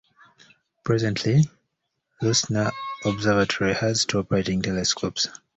[0.83, 1.43] Presently,
[2.23, 2.71] Leuschner
[3.05, 5.27] Observatory has two operating telescopes.